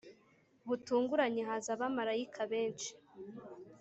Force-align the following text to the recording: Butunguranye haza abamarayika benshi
Butunguranye 0.67 1.41
haza 1.49 1.69
abamarayika 1.75 2.41
benshi 2.51 2.89